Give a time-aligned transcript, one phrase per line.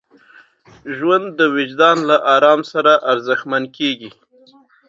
[0.95, 4.11] ژوند د وجدان له ارام سره ارزښتمن کېږي.